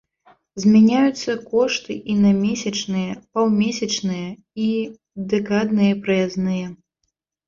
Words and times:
Змяняюцца 0.61 1.33
кошты 1.49 1.97
і 2.13 2.15
на 2.21 2.31
месячныя, 2.43 3.11
паўмесячныя 3.37 4.29
і 4.69 4.71
дэкадныя 5.35 5.93
праязныя. 6.09 6.65